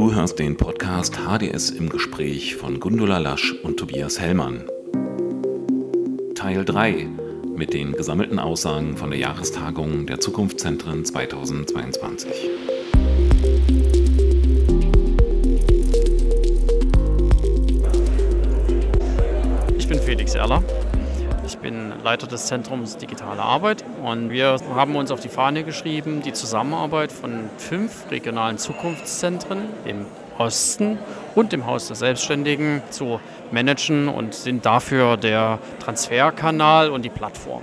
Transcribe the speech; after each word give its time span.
Du 0.00 0.14
hörst 0.14 0.38
den 0.38 0.56
Podcast 0.56 1.18
HDS 1.26 1.68
im 1.68 1.90
Gespräch 1.90 2.56
von 2.56 2.80
Gundula 2.80 3.18
Lasch 3.18 3.52
und 3.62 3.76
Tobias 3.76 4.18
Hellmann. 4.18 4.64
Teil 6.34 6.64
3 6.64 7.06
mit 7.54 7.74
den 7.74 7.92
gesammelten 7.92 8.38
Aussagen 8.38 8.96
von 8.96 9.10
der 9.10 9.18
Jahrestagung 9.18 10.06
der 10.06 10.18
Zukunftszentren 10.18 11.04
2022. 11.04 12.32
Ich 19.76 19.86
bin 19.86 19.98
Felix 19.98 20.34
Erler. 20.34 20.64
Ich 21.46 21.58
bin 21.58 21.92
Leiter 22.02 22.26
des 22.26 22.46
Zentrums 22.46 22.96
Digitale 22.96 23.42
Arbeit 23.42 23.84
und 24.02 24.30
wir 24.30 24.56
haben 24.74 24.96
uns 24.96 25.10
auf 25.10 25.20
die 25.20 25.28
Fahne 25.28 25.64
geschrieben, 25.64 26.22
die 26.22 26.32
Zusammenarbeit 26.32 27.12
von 27.12 27.50
fünf 27.58 28.10
regionalen 28.10 28.58
Zukunftszentren 28.58 29.58
im 29.84 30.06
Osten 30.38 30.98
und 31.34 31.52
im 31.52 31.66
Haus 31.66 31.88
der 31.88 31.96
Selbstständigen 31.96 32.82
zu 32.90 33.20
managen 33.50 34.08
und 34.08 34.34
sind 34.34 34.64
dafür 34.64 35.16
der 35.16 35.58
Transferkanal 35.80 36.90
und 36.90 37.04
die 37.04 37.10
Plattform. 37.10 37.62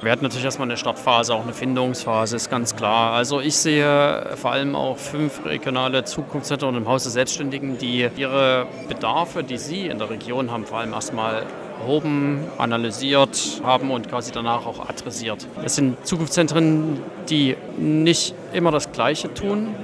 Wir 0.00 0.12
hatten 0.12 0.22
natürlich 0.22 0.44
erstmal 0.44 0.68
eine 0.68 0.76
Startphase, 0.76 1.34
auch 1.34 1.42
eine 1.42 1.52
Findungsphase, 1.52 2.36
ist 2.36 2.50
ganz 2.50 2.76
klar. 2.76 3.14
Also 3.14 3.40
ich 3.40 3.56
sehe 3.56 4.36
vor 4.36 4.52
allem 4.52 4.76
auch 4.76 4.96
fünf 4.96 5.44
regionale 5.44 6.04
Zukunftszentren 6.04 6.76
im 6.76 6.86
Haus 6.86 7.02
der 7.02 7.10
Selbstständigen, 7.10 7.78
die 7.78 8.08
ihre 8.14 8.68
Bedarfe, 8.88 9.42
die 9.42 9.58
sie 9.58 9.88
in 9.88 9.98
der 9.98 10.08
Region 10.08 10.52
haben, 10.52 10.66
vor 10.66 10.78
allem 10.78 10.92
erstmal 10.92 11.42
erhoben, 11.80 12.44
analysiert 12.58 13.60
haben 13.62 13.90
und 13.90 14.08
quasi 14.08 14.32
danach 14.32 14.66
auch 14.66 14.88
adressiert. 14.88 15.46
Es 15.64 15.74
sind 15.76 16.04
Zukunftszentren, 16.06 17.00
die 17.28 17.56
nicht 17.76 18.34
immer 18.52 18.70
das 18.70 18.92
Gleiche 18.92 19.32
tun 19.32 19.74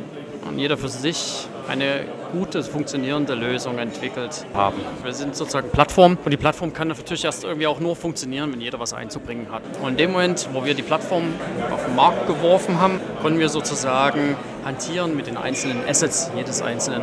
und 0.48 0.58
jeder 0.58 0.76
für 0.76 0.88
sich 0.88 1.46
eine 1.68 2.04
gute, 2.32 2.62
funktionierende 2.62 3.34
Lösung 3.34 3.78
entwickelt 3.78 4.44
haben. 4.54 4.76
Wir 5.02 5.12
sind 5.12 5.36
sozusagen 5.36 5.70
Plattform 5.70 6.18
und 6.24 6.30
die 6.30 6.36
Plattform 6.36 6.72
kann 6.72 6.88
natürlich 6.88 7.24
erst 7.24 7.44
irgendwie 7.44 7.66
auch 7.66 7.80
nur 7.80 7.96
funktionieren, 7.96 8.52
wenn 8.52 8.60
jeder 8.60 8.80
was 8.80 8.92
einzubringen 8.92 9.46
hat. 9.50 9.62
Und 9.80 9.90
in 9.90 9.96
dem 9.96 10.12
Moment, 10.12 10.48
wo 10.52 10.64
wir 10.64 10.74
die 10.74 10.82
Plattform 10.82 11.24
auf 11.70 11.84
den 11.84 11.94
Markt 11.94 12.26
geworfen 12.26 12.80
haben, 12.80 13.00
konnten 13.22 13.38
wir 13.38 13.48
sozusagen 13.48 14.36
hantieren 14.64 15.16
mit 15.16 15.26
den 15.26 15.36
einzelnen 15.36 15.88
Assets 15.88 16.30
jedes 16.36 16.60
einzelnen 16.60 17.02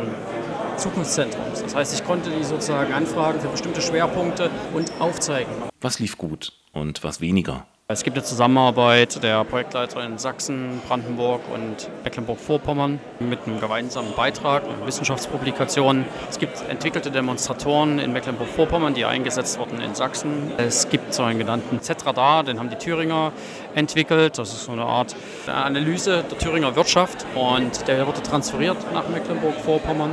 Zukunftszentrums. 0.82 1.62
Das 1.62 1.74
heißt, 1.76 1.94
ich 1.94 2.04
konnte 2.04 2.30
die 2.30 2.42
sozusagen 2.42 2.92
anfragen 2.92 3.40
für 3.40 3.48
bestimmte 3.48 3.80
Schwerpunkte 3.80 4.50
und 4.74 4.90
aufzeigen. 4.98 5.52
Was 5.80 6.00
lief 6.00 6.18
gut 6.18 6.52
und 6.72 7.04
was 7.04 7.20
weniger? 7.20 7.66
Es 7.86 8.02
gibt 8.04 8.16
eine 8.16 8.24
Zusammenarbeit 8.24 9.22
der 9.22 9.44
Projektleiter 9.44 10.02
in 10.02 10.16
Sachsen, 10.16 10.80
Brandenburg 10.88 11.42
und 11.52 11.90
Mecklenburg-Vorpommern 12.02 12.98
mit 13.20 13.40
einem 13.46 13.60
gemeinsamen 13.60 14.14
Beitrag, 14.16 14.64
einer 14.64 14.86
Wissenschaftspublikation. 14.86 16.06
Es 16.30 16.38
gibt 16.38 16.64
entwickelte 16.68 17.10
Demonstratoren 17.10 17.98
in 17.98 18.12
Mecklenburg-Vorpommern, 18.12 18.94
die 18.94 19.04
eingesetzt 19.04 19.58
wurden 19.58 19.80
in 19.80 19.94
Sachsen. 19.94 20.52
Es 20.56 20.88
gibt 20.88 21.12
so 21.12 21.22
einen 21.22 21.38
genannten 21.38 21.80
Z-Radar, 21.82 22.44
den 22.44 22.58
haben 22.58 22.70
die 22.70 22.76
Thüringer 22.76 23.32
entwickelt. 23.74 24.38
Das 24.38 24.52
ist 24.52 24.64
so 24.64 24.72
eine 24.72 24.84
Art 24.84 25.14
Analyse 25.46 26.24
der 26.28 26.38
Thüringer 26.38 26.74
Wirtschaft 26.74 27.26
und 27.34 27.86
der 27.86 28.06
wurde 28.06 28.22
transferiert 28.22 28.78
nach 28.94 29.06
Mecklenburg-Vorpommern. 29.08 30.12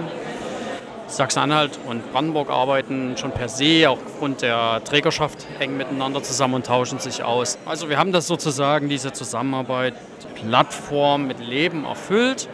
Sachsen-Anhalt 1.10 1.80
und 1.88 2.12
Brandenburg 2.12 2.50
arbeiten 2.50 3.18
schon 3.18 3.32
per 3.32 3.50
se, 3.50 3.90
auch 3.90 3.98
aufgrund 4.06 4.42
der 4.42 4.84
Trägerschaft, 4.84 5.46
eng 5.60 5.76
miteinander 5.76 6.22
zusammen 6.22 6.54
und 6.56 6.66
tauschen 6.68 7.00
sich 7.00 7.24
aus. 7.24 7.58
Also 7.66 7.90
wir 7.90 7.98
haben 7.98 8.12
das 8.12 8.28
sozusagen, 8.28 8.90
diese 8.90 9.12
Zusammenarbeit, 9.12 9.96
Plattform 10.36 11.28
mit 11.28 11.40
Leben 11.40 11.84
erfüllt, 11.84 12.48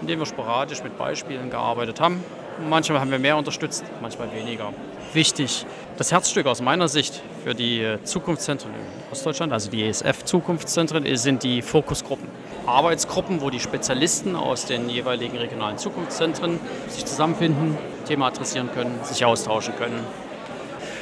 indem 0.00 0.20
wir 0.20 0.26
sporadisch 0.26 0.82
mit 0.82 0.96
Beispielen 0.96 1.50
gearbeitet 1.50 2.00
haben. 2.00 2.24
Manchmal 2.68 3.00
haben 3.00 3.10
wir 3.10 3.18
mehr 3.18 3.36
unterstützt, 3.36 3.84
manchmal 4.00 4.32
weniger. 4.34 4.72
Wichtig, 5.12 5.66
das 5.96 6.12
Herzstück 6.12 6.46
aus 6.46 6.60
meiner 6.60 6.88
Sicht 6.88 7.22
für 7.44 7.54
die 7.54 7.96
Zukunftszentren 8.04 8.72
in 8.72 9.12
Ostdeutschland, 9.12 9.52
also 9.52 9.70
die 9.70 9.84
ESF-Zukunftszentren, 9.84 11.04
sind 11.16 11.42
die 11.42 11.62
Fokusgruppen. 11.62 12.28
Arbeitsgruppen, 12.70 13.40
wo 13.40 13.50
die 13.50 13.60
Spezialisten 13.60 14.36
aus 14.36 14.66
den 14.66 14.88
jeweiligen 14.88 15.36
regionalen 15.36 15.78
Zukunftszentren 15.78 16.58
sich 16.88 17.04
zusammenfinden, 17.04 17.76
Thema 18.06 18.28
adressieren 18.28 18.70
können, 18.72 18.98
sich 19.04 19.24
austauschen 19.24 19.74
können. 19.76 20.04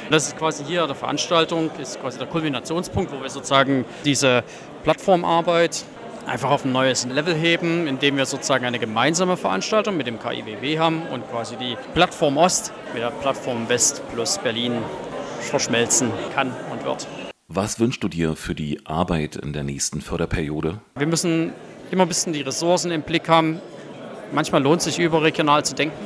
Das 0.09 0.27
ist 0.27 0.37
quasi 0.37 0.63
hier 0.63 0.87
der 0.87 0.95
Veranstaltung, 0.95 1.69
ist 1.79 2.01
quasi 2.01 2.17
der 2.17 2.27
Kulminationspunkt, 2.27 3.11
wo 3.11 3.21
wir 3.21 3.29
sozusagen 3.29 3.85
diese 4.05 4.43
Plattformarbeit 4.83 5.85
einfach 6.25 6.51
auf 6.51 6.65
ein 6.65 6.71
neues 6.71 7.05
Level 7.05 7.35
heben, 7.35 7.87
indem 7.87 8.17
wir 8.17 8.25
sozusagen 8.25 8.65
eine 8.65 8.79
gemeinsame 8.79 9.37
Veranstaltung 9.37 9.97
mit 9.97 10.07
dem 10.07 10.19
KIWW 10.19 10.79
haben 10.79 11.03
und 11.11 11.29
quasi 11.29 11.55
die 11.57 11.77
Plattform 11.93 12.37
Ost 12.37 12.71
mit 12.93 13.01
der 13.01 13.11
Plattform 13.11 13.69
West 13.69 14.01
plus 14.13 14.37
Berlin 14.37 14.77
verschmelzen 15.41 16.11
kann 16.33 16.55
und 16.71 16.85
wird. 16.85 17.07
Was 17.51 17.79
wünschst 17.79 18.03
du 18.03 18.09
dir 18.09 18.35
für 18.35 18.53
die 18.53 18.85
Arbeit 18.85 19.35
in 19.35 19.53
der 19.53 19.63
nächsten 19.63 20.01
Förderperiode? 20.01 20.81
Wir 20.95 21.07
müssen 21.07 21.51
immer 21.89 22.03
ein 22.03 22.07
bisschen 22.07 22.31
die 22.31 22.41
Ressourcen 22.41 22.91
im 22.91 23.01
Blick 23.01 23.27
haben. 23.27 23.59
Manchmal 24.31 24.61
lohnt 24.61 24.81
es 24.81 24.83
sich 24.85 24.99
überregional 24.99 25.65
zu 25.65 25.73
denken. 25.73 25.97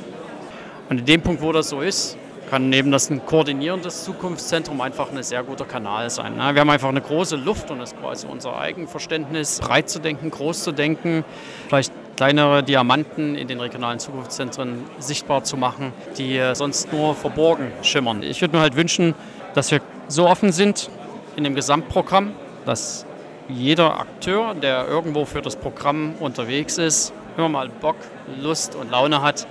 Und 0.89 0.99
in 0.99 1.05
dem 1.05 1.21
Punkt, 1.21 1.41
wo 1.41 1.51
das 1.51 1.67
so 1.67 1.81
ist, 1.81 2.17
kann 2.49 2.69
neben 2.69 2.91
das 2.91 3.09
ein 3.09 3.25
koordinierendes 3.25 4.05
Zukunftszentrum 4.05 4.79
einfach 4.79 5.11
ein 5.11 5.21
sehr 5.21 5.43
guter 5.43 5.65
Kanal 5.65 6.09
sein. 6.09 6.37
Wir 6.37 6.61
haben 6.61 6.69
einfach 6.69 6.87
eine 6.87 7.01
große 7.01 7.35
Luft 7.35 7.69
und 7.71 7.79
das 7.79 7.91
ist 7.91 7.99
quasi 7.99 8.25
unser 8.25 8.57
Eigenverständnis, 8.57 9.59
breit 9.59 9.89
zu 9.89 9.99
denken, 9.99 10.31
groß 10.31 10.63
zu 10.63 10.71
denken, 10.71 11.25
vielleicht 11.67 11.91
kleinere 12.15 12.63
Diamanten 12.63 13.35
in 13.35 13.49
den 13.49 13.59
regionalen 13.59 13.99
Zukunftszentren 13.99 14.85
sichtbar 14.97 15.43
zu 15.43 15.57
machen, 15.57 15.91
die 16.17 16.41
sonst 16.53 16.93
nur 16.93 17.15
verborgen 17.15 17.69
schimmern. 17.81 18.23
Ich 18.23 18.39
würde 18.39 18.55
mir 18.55 18.61
halt 18.61 18.77
wünschen, 18.77 19.13
dass 19.55 19.71
wir 19.71 19.81
so 20.07 20.25
offen 20.29 20.53
sind, 20.53 20.89
in 21.35 21.44
dem 21.44 21.55
Gesamtprogramm, 21.55 22.31
dass 22.66 23.05
jeder 23.49 23.99
Akteur, 23.99 24.53
der 24.55 24.88
irgendwo 24.88 25.25
für 25.25 25.41
das 25.41 25.55
Programm 25.55 26.16
unterwegs 26.19 26.77
ist, 26.77 27.13
immer 27.38 27.49
mal 27.49 27.69
Bock, 27.69 27.97
Lust 28.41 28.75
und 28.75 28.91
Laune 28.91 29.21
hat, 29.21 29.47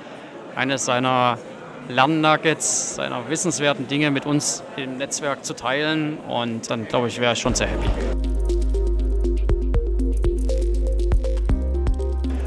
eines 0.54 0.84
seiner 0.84 1.38
Lernnuggets, 1.88 2.94
seiner 2.96 3.28
wissenswerten 3.28 3.88
Dinge 3.88 4.10
mit 4.10 4.24
uns 4.24 4.62
im 4.76 4.98
Netzwerk 4.98 5.44
zu 5.44 5.54
teilen. 5.54 6.18
Und 6.28 6.70
dann, 6.70 6.86
glaube 6.86 7.08
ich, 7.08 7.20
wäre 7.20 7.32
ich 7.32 7.40
schon 7.40 7.54
sehr 7.54 7.66
happy. 7.66 7.88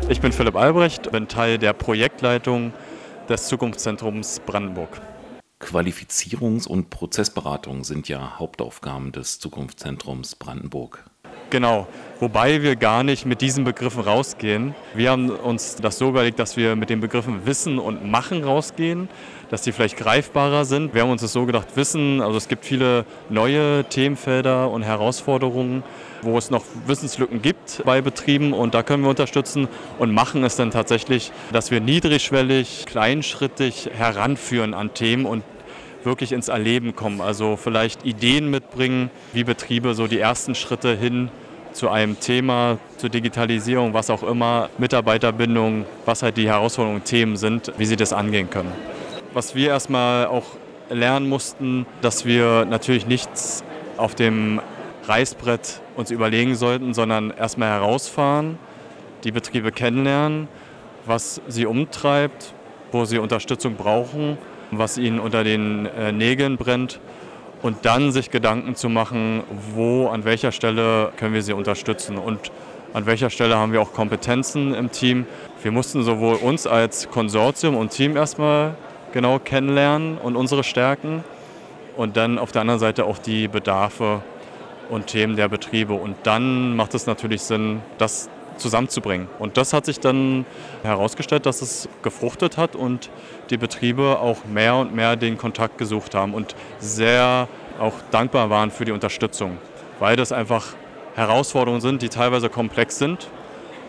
Ich 0.07 0.21
bin 0.21 0.31
Philipp 0.31 0.55
Albrecht, 0.55 1.11
bin 1.11 1.27
Teil 1.27 1.57
der 1.57 1.73
Projektleitung 1.73 2.73
des 3.27 3.47
Zukunftszentrums 3.47 4.39
Brandenburg. 4.45 5.01
Qualifizierungs- 5.59 6.67
und 6.67 6.89
Prozessberatung 6.89 7.83
sind 7.83 8.09
ja 8.09 8.37
Hauptaufgaben 8.39 9.11
des 9.11 9.39
Zukunftszentrums 9.39 10.35
Brandenburg. 10.35 11.05
Genau, 11.55 11.87
wobei 12.19 12.63
wir 12.63 12.75
gar 12.75 13.03
nicht 13.03 13.25
mit 13.25 13.39
diesen 13.39 13.63
Begriffen 13.63 14.01
rausgehen. 14.01 14.75
Wir 14.93 15.11
haben 15.11 15.29
uns 15.29 15.77
das 15.77 15.97
so 15.97 16.09
überlegt, 16.09 16.37
dass 16.37 16.57
wir 16.57 16.75
mit 16.75 16.89
den 16.89 16.99
Begriffen 16.99 17.45
Wissen 17.45 17.79
und 17.79 18.11
Machen 18.11 18.43
rausgehen, 18.43 19.07
dass 19.49 19.61
die 19.61 19.71
vielleicht 19.71 19.95
greifbarer 19.95 20.65
sind. 20.65 20.93
Wir 20.93 21.03
haben 21.03 21.11
uns 21.11 21.21
das 21.21 21.31
so 21.31 21.45
gedacht, 21.45 21.67
Wissen, 21.75 22.19
also 22.19 22.35
es 22.37 22.49
gibt 22.49 22.65
viele 22.65 23.05
neue 23.29 23.85
Themenfelder 23.85 24.69
und 24.69 24.83
Herausforderungen, 24.83 25.81
wo 26.23 26.37
es 26.37 26.49
noch 26.49 26.65
Wissenslücken 26.87 27.41
gibt 27.41 27.81
bei 27.85 28.01
Betrieben 28.01 28.51
und 28.51 28.73
da 28.73 28.83
können 28.83 29.03
wir 29.03 29.09
unterstützen. 29.09 29.69
Und 29.97 30.13
Machen 30.13 30.43
ist 30.43 30.59
dann 30.59 30.71
tatsächlich, 30.71 31.31
dass 31.53 31.71
wir 31.71 31.79
niedrigschwellig, 31.79 32.83
kleinschrittig 32.85 33.91
heranführen 33.95 34.73
an 34.73 34.93
Themen 34.93 35.25
und 35.25 35.45
wirklich 36.03 36.31
ins 36.31 36.47
Erleben 36.47 36.95
kommen. 36.95 37.21
Also 37.21 37.55
vielleicht 37.55 38.05
Ideen 38.05 38.49
mitbringen, 38.51 39.09
wie 39.31 39.45
Betriebe 39.45 39.93
so 39.93 40.07
die 40.07 40.19
ersten 40.19 40.53
Schritte 40.53 40.95
hin 40.95 41.29
zu 41.75 41.89
einem 41.89 42.19
Thema, 42.19 42.79
zur 42.97 43.09
Digitalisierung, 43.09 43.93
was 43.93 44.09
auch 44.09 44.23
immer, 44.23 44.69
Mitarbeiterbindung, 44.77 45.85
was 46.05 46.23
halt 46.23 46.37
die 46.37 46.47
Herausforderungen 46.47 47.01
und 47.01 47.05
Themen 47.05 47.37
sind, 47.37 47.71
wie 47.77 47.85
sie 47.85 47.95
das 47.95 48.13
angehen 48.13 48.49
können. 48.49 48.71
Was 49.33 49.53
wir 49.55 49.69
erstmal 49.69 50.27
auch 50.27 50.45
lernen 50.89 51.27
mussten, 51.29 51.85
dass 52.01 52.25
wir 52.25 52.65
natürlich 52.65 53.05
nichts 53.05 53.63
auf 53.97 54.15
dem 54.15 54.61
Reißbrett 55.07 55.81
uns 55.95 56.11
überlegen 56.11 56.55
sollten, 56.55 56.93
sondern 56.93 57.31
erstmal 57.31 57.69
herausfahren, 57.69 58.57
die 59.23 59.31
Betriebe 59.31 59.71
kennenlernen, 59.71 60.47
was 61.05 61.41
sie 61.47 61.65
umtreibt, 61.65 62.53
wo 62.91 63.05
sie 63.05 63.19
Unterstützung 63.19 63.75
brauchen 63.75 64.37
was 64.71 64.97
ihnen 64.97 65.19
unter 65.19 65.43
den 65.43 65.85
äh, 65.85 66.11
Nägeln 66.11 66.57
brennt 66.57 66.99
und 67.65 67.83
dann 67.83 68.11
sich 68.11 68.29
Gedanken 68.29 68.75
zu 68.75 68.89
machen, 68.89 69.41
wo, 69.73 70.09
an 70.09 70.23
welcher 70.23 70.51
Stelle 70.51 71.11
können 71.17 71.33
wir 71.33 71.41
sie 71.41 71.53
unterstützen 71.53 72.19
und 72.19 72.51
an 72.93 73.07
welcher 73.07 73.31
Stelle 73.31 73.57
haben 73.57 73.73
wir 73.73 73.81
auch 73.81 73.91
Kompetenzen 73.91 74.75
im 74.75 74.91
Team. 74.91 75.25
Wir 75.63 75.71
mussten 75.71 76.03
sowohl 76.03 76.35
uns 76.35 76.67
als 76.67 77.09
Konsortium 77.09 77.75
und 77.75 77.89
Team 77.89 78.15
erstmal 78.17 78.75
genau 79.13 79.39
kennenlernen 79.39 80.19
und 80.19 80.35
unsere 80.35 80.63
Stärken 80.63 81.23
und 81.97 82.17
dann 82.17 82.37
auf 82.37 82.51
der 82.51 82.61
anderen 82.61 82.79
Seite 82.79 83.03
auch 83.03 83.17
die 83.17 83.47
Bedarfe 83.47 84.21
und 84.91 85.07
Themen 85.07 85.35
der 85.35 85.49
Betriebe. 85.49 85.93
Und 85.93 86.17
dann 86.21 86.75
macht 86.75 86.93
es 86.93 87.07
natürlich 87.07 87.41
Sinn, 87.41 87.81
das 87.97 88.29
zusammenzubringen. 88.57 89.27
Und 89.39 89.57
das 89.57 89.73
hat 89.73 89.85
sich 89.85 89.99
dann 89.99 90.45
herausgestellt, 90.83 91.45
dass 91.45 91.61
es 91.61 91.89
gefruchtet 92.01 92.57
hat 92.57 92.75
und 92.75 93.09
die 93.49 93.57
Betriebe 93.57 94.19
auch 94.19 94.45
mehr 94.45 94.75
und 94.75 94.95
mehr 94.95 95.15
den 95.15 95.37
Kontakt 95.37 95.77
gesucht 95.77 96.15
haben 96.15 96.33
und 96.33 96.55
sehr 96.79 97.47
auch 97.79 97.93
dankbar 98.11 98.49
waren 98.49 98.71
für 98.71 98.85
die 98.85 98.91
Unterstützung, 98.91 99.57
weil 99.99 100.15
das 100.15 100.31
einfach 100.31 100.75
Herausforderungen 101.15 101.81
sind, 101.81 102.01
die 102.01 102.09
teilweise 102.09 102.49
komplex 102.49 102.97
sind 102.97 103.29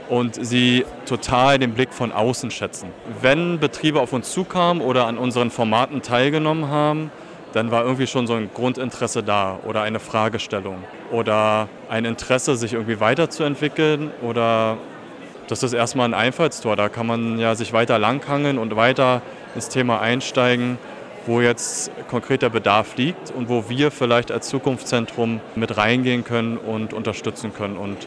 und 0.08 0.44
sie 0.44 0.84
total 1.06 1.58
den 1.58 1.74
Blick 1.74 1.92
von 1.92 2.12
außen 2.12 2.50
schätzen. 2.50 2.90
Wenn 3.20 3.58
Betriebe 3.58 4.00
auf 4.00 4.12
uns 4.12 4.32
zukamen 4.32 4.82
oder 4.82 5.06
an 5.06 5.18
unseren 5.18 5.50
Formaten 5.50 6.02
teilgenommen 6.02 6.68
haben, 6.68 7.10
dann 7.56 7.70
war 7.70 7.84
irgendwie 7.84 8.06
schon 8.06 8.26
so 8.26 8.34
ein 8.34 8.50
Grundinteresse 8.52 9.22
da 9.22 9.58
oder 9.64 9.80
eine 9.80 9.98
Fragestellung 9.98 10.84
oder 11.10 11.68
ein 11.88 12.04
Interesse, 12.04 12.54
sich 12.54 12.74
irgendwie 12.74 13.00
weiterzuentwickeln 13.00 14.10
oder 14.20 14.76
das 15.48 15.62
ist 15.62 15.72
erstmal 15.72 16.06
ein 16.06 16.12
Einfallstor. 16.12 16.76
Da 16.76 16.90
kann 16.90 17.06
man 17.06 17.38
ja 17.38 17.54
sich 17.54 17.72
weiter 17.72 17.98
langhangeln 17.98 18.58
und 18.58 18.76
weiter 18.76 19.22
ins 19.54 19.70
Thema 19.70 20.02
einsteigen, 20.02 20.76
wo 21.24 21.40
jetzt 21.40 21.90
konkret 22.10 22.42
der 22.42 22.50
Bedarf 22.50 22.96
liegt 22.96 23.30
und 23.30 23.48
wo 23.48 23.70
wir 23.70 23.90
vielleicht 23.90 24.30
als 24.32 24.48
Zukunftszentrum 24.48 25.40
mit 25.54 25.78
reingehen 25.78 26.24
können 26.24 26.58
und 26.58 26.92
unterstützen 26.92 27.54
können. 27.54 27.78
Und 27.78 28.06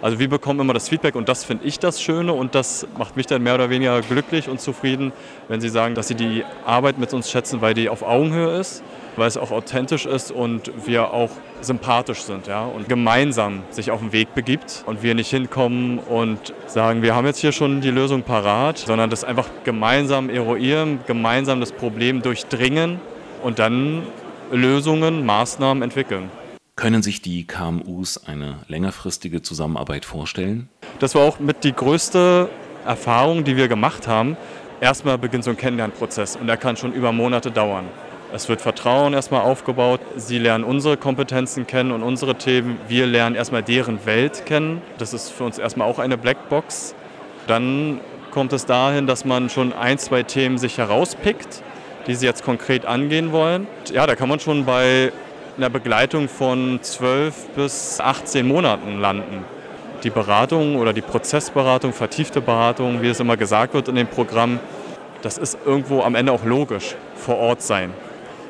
also 0.00 0.18
wir 0.18 0.28
bekommen 0.28 0.60
immer 0.60 0.74
das 0.74 0.88
Feedback 0.88 1.16
und 1.16 1.28
das 1.28 1.44
finde 1.44 1.66
ich 1.66 1.78
das 1.78 2.00
Schöne 2.00 2.32
und 2.32 2.54
das 2.54 2.86
macht 2.96 3.16
mich 3.16 3.26
dann 3.26 3.42
mehr 3.42 3.54
oder 3.54 3.68
weniger 3.70 4.00
glücklich 4.00 4.48
und 4.48 4.60
zufrieden, 4.60 5.12
wenn 5.48 5.60
Sie 5.60 5.68
sagen, 5.68 5.94
dass 5.94 6.08
Sie 6.08 6.14
die 6.14 6.44
Arbeit 6.64 6.98
mit 6.98 7.12
uns 7.12 7.30
schätzen, 7.30 7.60
weil 7.60 7.74
die 7.74 7.88
auf 7.88 8.02
Augenhöhe 8.02 8.58
ist, 8.58 8.82
weil 9.16 9.26
es 9.26 9.36
auch 9.36 9.50
authentisch 9.50 10.06
ist 10.06 10.30
und 10.30 10.70
wir 10.86 11.12
auch 11.12 11.30
sympathisch 11.60 12.22
sind 12.22 12.46
ja, 12.46 12.64
und 12.64 12.88
gemeinsam 12.88 13.64
sich 13.70 13.90
auf 13.90 13.98
den 14.00 14.12
Weg 14.12 14.34
begibt 14.34 14.84
und 14.86 15.02
wir 15.02 15.14
nicht 15.14 15.30
hinkommen 15.30 15.98
und 15.98 16.54
sagen, 16.66 17.02
wir 17.02 17.16
haben 17.16 17.26
jetzt 17.26 17.40
hier 17.40 17.52
schon 17.52 17.80
die 17.80 17.90
Lösung 17.90 18.22
parat, 18.22 18.78
sondern 18.78 19.10
das 19.10 19.24
einfach 19.24 19.48
gemeinsam 19.64 20.30
eruieren, 20.30 21.00
gemeinsam 21.06 21.58
das 21.58 21.72
Problem 21.72 22.22
durchdringen 22.22 23.00
und 23.42 23.58
dann 23.58 24.04
Lösungen, 24.52 25.26
Maßnahmen 25.26 25.82
entwickeln. 25.82 26.30
Können 26.78 27.02
sich 27.02 27.20
die 27.20 27.44
KMUs 27.44 28.24
eine 28.24 28.58
längerfristige 28.68 29.42
Zusammenarbeit 29.42 30.04
vorstellen? 30.04 30.68
Das 31.00 31.16
war 31.16 31.22
auch 31.22 31.40
mit 31.40 31.64
die 31.64 31.72
größte 31.72 32.48
Erfahrung, 32.86 33.42
die 33.42 33.56
wir 33.56 33.66
gemacht 33.66 34.06
haben. 34.06 34.36
Erstmal 34.80 35.18
beginnt 35.18 35.42
so 35.42 35.50
ein 35.50 35.56
Kennenlernprozess 35.56 36.36
und 36.36 36.46
der 36.46 36.56
kann 36.56 36.76
schon 36.76 36.92
über 36.92 37.10
Monate 37.10 37.50
dauern. 37.50 37.86
Es 38.32 38.48
wird 38.48 38.60
Vertrauen 38.60 39.12
erstmal 39.12 39.40
aufgebaut. 39.40 40.00
Sie 40.14 40.38
lernen 40.38 40.62
unsere 40.62 40.96
Kompetenzen 40.96 41.66
kennen 41.66 41.90
und 41.90 42.04
unsere 42.04 42.36
Themen. 42.36 42.76
Wir 42.86 43.06
lernen 43.06 43.34
erstmal 43.34 43.64
deren 43.64 44.06
Welt 44.06 44.46
kennen. 44.46 44.80
Das 44.98 45.12
ist 45.12 45.30
für 45.30 45.42
uns 45.42 45.58
erstmal 45.58 45.88
auch 45.88 45.98
eine 45.98 46.16
Blackbox. 46.16 46.94
Dann 47.48 48.00
kommt 48.30 48.52
es 48.52 48.66
dahin, 48.66 49.08
dass 49.08 49.24
man 49.24 49.50
schon 49.50 49.72
ein, 49.72 49.98
zwei 49.98 50.22
Themen 50.22 50.58
sich 50.58 50.78
herauspickt, 50.78 51.60
die 52.06 52.14
sie 52.14 52.26
jetzt 52.26 52.44
konkret 52.44 52.86
angehen 52.86 53.32
wollen. 53.32 53.66
Ja, 53.92 54.06
da 54.06 54.14
kann 54.14 54.28
man 54.28 54.38
schon 54.38 54.64
bei 54.64 55.10
in 55.58 55.62
der 55.62 55.70
Begleitung 55.70 56.28
von 56.28 56.78
12 56.80 57.48
bis 57.56 57.98
18 57.98 58.46
Monaten 58.46 59.00
landen. 59.00 59.44
Die 60.04 60.10
Beratung 60.10 60.76
oder 60.76 60.92
die 60.92 61.00
Prozessberatung, 61.00 61.92
vertiefte 61.92 62.40
Beratung, 62.40 63.02
wie 63.02 63.08
es 63.08 63.18
immer 63.18 63.36
gesagt 63.36 63.74
wird 63.74 63.88
in 63.88 63.96
dem 63.96 64.06
Programm, 64.06 64.60
das 65.22 65.36
ist 65.36 65.58
irgendwo 65.66 66.02
am 66.02 66.14
Ende 66.14 66.30
auch 66.30 66.44
logisch. 66.44 66.94
Vor 67.16 67.38
Ort 67.38 67.60
sein, 67.60 67.92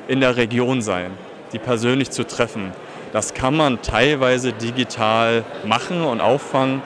in 0.06 0.20
der 0.20 0.37
Region 0.37 0.82
sein, 0.82 1.12
die 1.55 1.58
persönlich 1.58 2.10
zu 2.10 2.26
treffen. 2.26 2.72
Das 3.14 3.32
kann 3.32 3.56
man 3.56 3.81
teilweise 3.81 4.52
digital 4.52 5.44
machen 5.64 6.02
und 6.02 6.20
auffangen, 6.20 6.82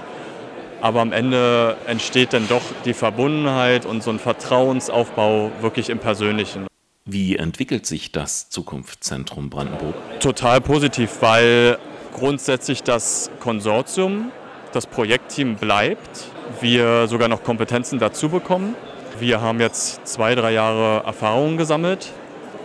aber 0.80 1.00
am 1.00 1.12
Ende 1.12 1.76
entsteht 1.88 2.32
dann 2.32 2.46
doch 2.48 2.62
die 2.84 2.94
Verbundenheit 2.94 3.86
und 3.86 4.04
so 4.04 4.10
ein 4.12 4.20
Vertrauensaufbau 4.20 5.50
wirklich 5.60 5.90
im 5.90 5.98
Persönlichen. 5.98 6.68
Wie 7.12 7.36
entwickelt 7.36 7.84
sich 7.84 8.10
das 8.10 8.48
Zukunftszentrum 8.48 9.50
Brandenburg? 9.50 9.94
Total 10.20 10.62
positiv, 10.62 11.18
weil 11.20 11.76
grundsätzlich 12.14 12.82
das 12.84 13.30
Konsortium, 13.38 14.32
das 14.72 14.86
Projektteam 14.86 15.56
bleibt. 15.56 16.30
Wir 16.62 17.08
sogar 17.08 17.28
noch 17.28 17.44
Kompetenzen 17.44 17.98
dazu 17.98 18.30
bekommen. 18.30 18.74
Wir 19.20 19.42
haben 19.42 19.60
jetzt 19.60 20.06
zwei, 20.06 20.34
drei 20.34 20.52
Jahre 20.52 21.04
Erfahrung 21.04 21.58
gesammelt. 21.58 22.10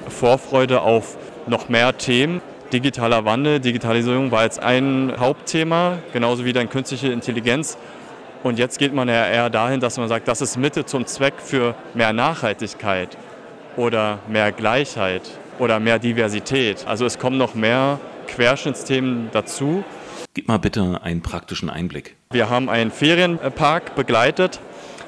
Vorfreude 0.07 0.79
auf 0.79 1.17
noch 1.47 1.67
mehr 1.67 1.97
Themen. 1.97 2.39
Digitaler 2.71 3.25
Wandel, 3.25 3.59
Digitalisierung 3.59 4.31
war 4.31 4.43
jetzt 4.43 4.61
ein 4.61 5.11
Hauptthema, 5.19 5.97
genauso 6.13 6.45
wie 6.45 6.53
dann 6.53 6.69
künstliche 6.69 7.09
Intelligenz. 7.09 7.77
Und 8.43 8.59
jetzt 8.59 8.79
geht 8.79 8.93
man 8.93 9.09
ja 9.09 9.27
eher 9.27 9.49
dahin, 9.49 9.81
dass 9.81 9.97
man 9.97 10.07
sagt, 10.07 10.29
das 10.29 10.39
ist 10.39 10.55
Mitte 10.55 10.85
zum 10.85 11.05
Zweck 11.05 11.33
für 11.43 11.75
mehr 11.93 12.13
Nachhaltigkeit 12.13 13.17
oder 13.77 14.19
mehr 14.27 14.51
Gleichheit 14.51 15.21
oder 15.59 15.79
mehr 15.79 15.99
Diversität. 15.99 16.85
Also 16.85 17.05
es 17.05 17.17
kommen 17.17 17.37
noch 17.37 17.55
mehr 17.55 17.99
Querschnittsthemen 18.27 19.29
dazu. 19.31 19.83
Gib 20.33 20.47
mal 20.47 20.59
bitte 20.59 20.99
einen 21.01 21.21
praktischen 21.21 21.69
Einblick. 21.69 22.15
Wir 22.31 22.49
haben 22.49 22.69
einen 22.69 22.91
Ferienpark 22.91 23.95
begleitet, 23.95 24.59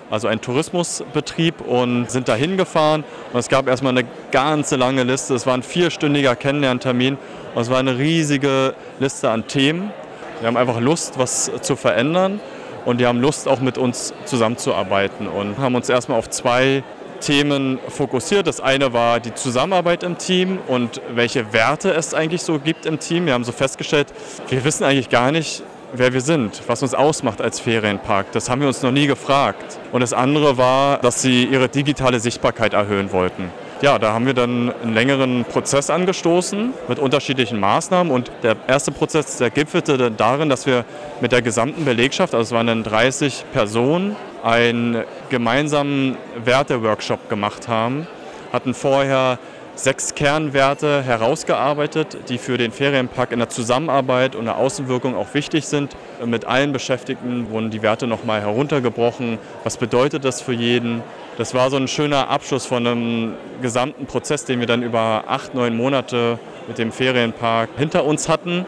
also 0.10 0.28
einen 0.28 0.42
Tourismusbetrieb 0.42 1.62
und 1.62 2.10
sind 2.10 2.30
da 2.30 2.36
hingefahren. 2.36 3.04
Und 3.34 3.40
es 3.40 3.50
gab 3.50 3.68
erstmal 3.68 3.98
eine 3.98 4.08
ganze 4.32 4.76
lange 4.76 5.04
Liste. 5.04 5.36
Es 5.36 5.46
war 5.46 5.54
ein 5.54 5.64
vierstündiger 5.64 6.36
Kennenlerntermin 6.36 7.18
und 7.54 7.62
es 7.62 7.70
war 7.70 7.80
eine 7.80 7.98
riesige 7.98 8.74
Liste 9.00 9.30
an 9.30 9.48
Themen. 9.48 9.92
Wir 10.40 10.48
haben 10.48 10.58
einfach 10.58 10.80
Lust, 10.80 11.20
was 11.20 11.52
zu 11.62 11.76
verändern 11.76 12.40
und 12.86 13.00
die 13.00 13.06
haben 13.06 13.20
Lust, 13.20 13.48
auch 13.48 13.60
mit 13.60 13.78
uns 13.78 14.14
zusammenzuarbeiten 14.26 15.28
und 15.28 15.58
haben 15.58 15.76
uns 15.76 15.90
erstmal 15.90 16.18
auf 16.18 16.30
zwei 16.30 16.84
Themen 17.20 17.80
fokussiert. 17.88 18.48
Das 18.48 18.62
eine 18.62 18.94
war 18.94 19.20
die 19.20 19.34
Zusammenarbeit 19.34 20.04
im 20.04 20.18
Team 20.18 20.60
und 20.68 21.02
welche 21.14 21.54
Werte 21.54 21.92
es 21.92 22.14
eigentlich 22.14 22.42
so 22.42 22.60
gibt 22.60 22.86
im 22.86 23.00
Team. 23.00 23.26
Wir 23.26 23.34
haben 23.34 23.44
so 23.44 23.52
festgestellt, 23.52 24.08
wir 24.48 24.64
wissen 24.64 24.84
eigentlich 24.84 25.10
gar 25.10 25.32
nicht, 25.32 25.64
wer 25.94 26.14
wir 26.14 26.22
sind, 26.22 26.62
was 26.68 26.84
uns 26.84 26.94
ausmacht 26.94 27.42
als 27.42 27.60
Ferienpark. 27.60 28.32
Das 28.32 28.50
haben 28.50 28.62
wir 28.62 28.68
uns 28.68 28.82
noch 28.82 28.92
nie 28.92 29.08
gefragt. 29.08 29.80
Und 29.92 30.02
das 30.02 30.14
andere 30.14 30.58
war, 30.58 31.00
dass 31.00 31.22
sie 31.22 31.46
ihre 31.46 31.70
digitale 31.70 32.20
Sichtbarkeit 32.20 32.74
erhöhen 32.74 33.12
wollten. 33.12 33.52
Ja, 33.82 33.98
da 33.98 34.12
haben 34.12 34.26
wir 34.26 34.34
dann 34.34 34.74
einen 34.84 34.94
längeren 34.94 35.46
Prozess 35.46 35.90
angestoßen 35.90 36.74
mit 36.90 37.00
unterschiedlichen 37.00 37.62
Maßnahmen 37.62 38.12
und 38.12 38.30
der 38.44 38.58
erste 38.68 38.92
Prozess, 38.92 39.38
der 39.38 39.52
gipfelte 39.52 39.98
dann 39.98 40.18
darin, 40.18 40.50
dass 40.50 40.66
wir 40.66 40.84
mit 41.22 41.32
der 41.32 41.42
gesamten 41.42 41.86
Belegschaft, 41.86 42.36
also 42.36 42.50
es 42.50 42.52
waren 42.52 42.68
dann 42.68 42.84
30 42.84 43.46
Personen, 43.54 44.18
einen 44.44 45.06
gemeinsamen 45.30 46.18
Werte-Workshop 46.44 47.30
gemacht 47.30 47.70
haben, 47.70 48.06
hatten 48.52 48.74
vorher 48.74 49.40
sechs 49.76 50.14
Kernwerte 50.14 51.02
herausgearbeitet, 51.02 52.18
die 52.28 52.38
für 52.38 52.58
den 52.58 52.74
Ferienpark 52.74 53.32
in 53.32 53.40
der 53.40 53.48
Zusammenarbeit 53.48 54.36
und 54.36 54.44
der 54.44 54.58
Außenwirkung 54.58 55.16
auch 55.16 55.34
wichtig 55.34 55.66
sind. 55.68 55.96
Mit 56.26 56.44
allen 56.44 56.74
Beschäftigten 56.74 57.50
wurden 57.50 57.70
die 57.70 57.82
Werte 57.82 58.08
nochmal 58.08 58.42
heruntergebrochen. 58.42 59.38
Was 59.64 59.78
bedeutet 59.78 60.26
das 60.26 60.42
für 60.42 60.52
jeden? 60.52 61.02
Das 61.40 61.54
war 61.54 61.70
so 61.70 61.78
ein 61.78 61.88
schöner 61.88 62.28
Abschluss 62.28 62.66
von 62.66 62.86
einem 62.86 63.34
gesamten 63.62 64.08
Prozess, 64.08 64.44
den 64.44 64.60
wir 64.60 64.68
dann 64.68 64.84
über 64.84 65.24
acht, 65.26 65.56
neun 65.56 65.74
Monate 65.78 66.38
mit 66.68 66.78
dem 66.78 66.92
Ferienpark 66.92 67.70
hinter 67.78 68.04
uns 68.04 68.28
hatten. 68.28 68.66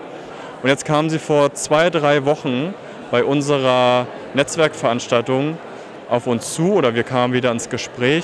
Und 0.64 0.70
jetzt 0.70 0.86
kamen 0.86 1.10
sie 1.10 1.20
vor 1.20 1.54
zwei, 1.54 1.90
drei 1.90 2.24
Wochen 2.24 2.74
bei 3.12 3.26
unserer 3.26 4.08
Netzwerkveranstaltung 4.36 5.58
auf 6.10 6.28
uns 6.28 6.54
zu 6.54 6.72
oder 6.72 6.96
wir 6.96 7.04
kamen 7.04 7.34
wieder 7.34 7.52
ins 7.52 7.68
Gespräch 7.68 8.24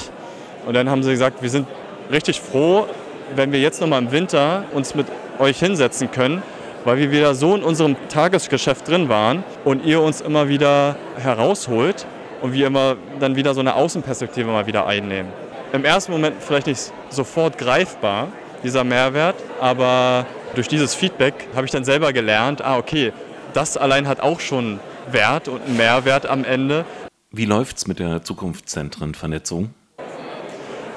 und 0.65 0.75
dann 0.75 0.89
haben 0.89 1.03
sie 1.03 1.11
gesagt, 1.11 1.41
wir 1.41 1.49
sind 1.49 1.67
richtig 2.09 2.39
froh, 2.39 2.87
wenn 3.35 3.51
wir 3.51 3.59
jetzt 3.59 3.81
nochmal 3.81 4.01
im 4.01 4.13
Winter 4.13 4.63
uns 4.73 4.95
mit 4.95 5.07
euch 5.39 5.59
hinsetzen 5.59 6.09
können, 6.09 6.41
weil 6.85 6.99
wir 6.99 7.11
wieder 7.11 7.35
so 7.35 7.53
in 7.53 7.63
unserem 7.63 7.97
Tagesgeschäft 8.07 8.87
drin 8.87 9.09
waren 9.09 9.43
und 9.65 9.83
ihr 9.83 10.01
uns 10.01 10.21
immer 10.21 10.47
wieder 10.47 10.95
herausholt 11.17 12.07
und 12.41 12.53
wir 12.53 12.67
immer 12.67 12.95
dann 13.19 13.35
wieder 13.35 13.53
so 13.53 13.59
eine 13.59 13.75
Außenperspektive 13.75 14.49
mal 14.49 14.67
wieder 14.67 14.85
einnehmen. 14.87 15.31
Im 15.73 15.83
ersten 15.83 16.11
Moment 16.11 16.35
vielleicht 16.39 16.67
nicht 16.67 16.91
sofort 17.09 17.57
greifbar, 17.57 18.29
dieser 18.63 18.83
Mehrwert, 18.83 19.35
aber 19.59 20.25
durch 20.55 20.67
dieses 20.67 20.95
Feedback 20.95 21.33
habe 21.55 21.65
ich 21.65 21.71
dann 21.71 21.83
selber 21.83 22.13
gelernt, 22.13 22.63
ah 22.63 22.77
okay, 22.77 23.11
das 23.53 23.77
allein 23.77 24.07
hat 24.07 24.19
auch 24.19 24.39
schon 24.39 24.79
Wert 25.11 25.47
und 25.47 25.61
einen 25.63 25.77
Mehrwert 25.77 26.25
am 26.25 26.43
Ende. 26.43 26.85
Wie 27.31 27.45
läuft 27.45 27.77
es 27.77 27.87
mit 27.87 27.99
der 27.99 28.23
Zukunftszentrenvernetzung? 28.23 29.73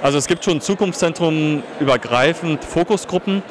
Also 0.02 0.16
es 0.16 0.26
gibt 0.26 0.44
schon 0.44 0.61
Zukunftszentrum 0.61 1.62
übergreifend 1.78 2.64
Fokusgruppen 2.64 3.42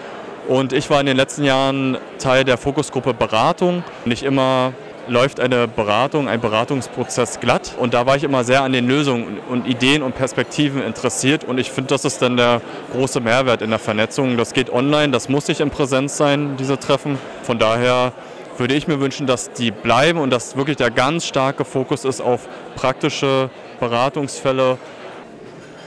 und 0.48 0.74
ich 0.74 0.90
war 0.90 1.00
in 1.00 1.06
den 1.06 1.18
letzten 1.18 1.44
Jahren 1.44 1.98
Teil 2.18 2.44
der 2.44 2.58
Fokusgruppe 2.58 3.14
Beratung. 3.14 3.84
Nicht 4.06 4.24
immer 4.24 4.74
läuft 5.10 5.40
eine 5.40 5.68
Beratung, 5.68 6.28
ein 6.28 6.40
Beratungsprozess 6.40 7.40
glatt. 7.40 7.74
Und 7.78 7.94
da 7.94 8.06
war 8.06 8.16
ich 8.16 8.24
immer 8.24 8.44
sehr 8.44 8.64
an 8.64 8.72
den 8.72 8.88
Lösungen 8.88 9.40
und 9.50 9.68
Ideen 9.68 10.04
und 10.04 10.16
Perspektiven 10.16 10.82
interessiert. 10.82 11.44
Und 11.44 11.60
ich 11.60 11.72
finde, 11.72 11.90
das 11.90 12.06
ist 12.06 12.22
dann 12.22 12.38
der 12.38 12.62
große 12.94 13.20
Mehrwert 13.20 13.62
in 13.62 13.72
der 13.72 13.80
Vernetzung. 13.80 14.38
Das 14.38 14.54
geht 14.54 14.72
online, 14.72 15.12
das 15.12 15.30
muss 15.30 15.48
nicht 15.48 15.60
in 15.60 15.70
Präsenz 15.72 16.18
sein, 16.18 16.56
diese 16.58 16.80
Treffen. 16.80 17.18
Von 17.44 17.60
daher 17.60 18.14
würde 18.58 18.76
ich 18.76 18.88
mir 18.88 19.00
wünschen, 19.00 19.26
dass 19.26 19.52
die 19.52 19.72
bleiben 19.72 20.20
und 20.20 20.30
dass 20.30 20.56
wirklich 20.56 20.78
der 20.78 20.92
ganz 20.92 21.26
starke 21.26 21.66
Fokus 21.66 22.06
ist 22.06 22.22
auf 22.22 22.48
praktische 22.76 23.50
Beratungsfälle. 23.80 24.78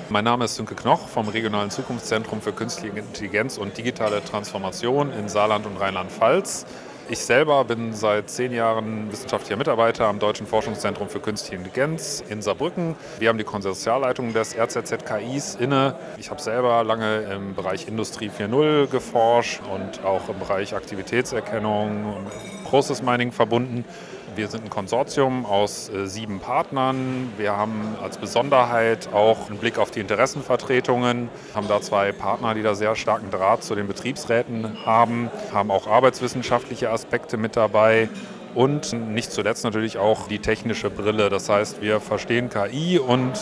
Mein 0.08 0.24
Name 0.24 0.46
ist 0.46 0.56
Sünke 0.56 0.74
Knoch 0.74 1.08
vom 1.08 1.28
Regionalen 1.28 1.70
Zukunftszentrum 1.70 2.40
für 2.40 2.52
Künstliche 2.52 2.98
Intelligenz 2.98 3.56
und 3.56 3.76
digitale 3.76 4.22
Transformation 4.24 5.12
in 5.12 5.28
Saarland 5.28 5.66
und 5.66 5.76
Rheinland-Pfalz. 5.78 6.66
Ich 7.08 7.18
selber 7.18 7.64
bin 7.64 7.92
seit 7.92 8.30
zehn 8.30 8.52
Jahren 8.52 9.10
wissenschaftlicher 9.10 9.56
Mitarbeiter 9.56 10.06
am 10.06 10.18
Deutschen 10.18 10.46
Forschungszentrum 10.46 11.08
für 11.08 11.18
Künstliche 11.20 11.56
Intelligenz 11.56 12.22
in 12.28 12.40
Saarbrücken. 12.40 12.94
Wir 13.18 13.28
haben 13.28 13.38
die 13.38 13.44
Konsortialleitung 13.44 14.32
des 14.32 14.56
RZZKIs 14.56 15.56
inne. 15.56 15.96
Ich 16.18 16.30
habe 16.30 16.40
selber 16.40 16.84
lange 16.84 17.22
im 17.22 17.54
Bereich 17.54 17.88
Industrie 17.88 18.30
4.0 18.30 18.86
geforscht 18.86 19.60
und 19.74 20.04
auch 20.04 20.28
im 20.28 20.38
Bereich 20.38 20.74
Aktivitätserkennung 20.74 22.14
und 22.14 22.64
Process 22.64 23.02
Mining 23.02 23.32
verbunden. 23.32 23.84
Wir 24.34 24.48
sind 24.48 24.64
ein 24.64 24.70
Konsortium 24.70 25.44
aus 25.44 25.90
äh, 25.90 26.06
sieben 26.06 26.40
Partnern. 26.40 27.32
Wir 27.36 27.56
haben 27.56 27.96
als 28.02 28.16
Besonderheit 28.16 29.08
auch 29.12 29.50
einen 29.50 29.58
Blick 29.58 29.78
auf 29.78 29.90
die 29.90 30.00
Interessenvertretungen, 30.00 31.28
haben 31.54 31.68
da 31.68 31.82
zwei 31.82 32.12
Partner, 32.12 32.54
die 32.54 32.62
da 32.62 32.74
sehr 32.74 32.96
starken 32.96 33.30
Draht 33.30 33.62
zu 33.62 33.74
den 33.74 33.86
Betriebsräten 33.86 34.86
haben, 34.86 35.30
haben 35.52 35.70
auch 35.70 35.86
arbeitswissenschaftliche 35.86 36.90
Aspekte 36.90 37.36
mit 37.36 37.56
dabei 37.56 38.08
und 38.54 38.92
nicht 38.92 39.32
zuletzt 39.32 39.64
natürlich 39.64 39.98
auch 39.98 40.28
die 40.28 40.38
technische 40.38 40.90
Brille. 40.90 41.30
Das 41.30 41.48
heißt, 41.48 41.80
wir 41.80 42.00
verstehen 42.00 42.48
KI 42.48 42.98
und 42.98 43.32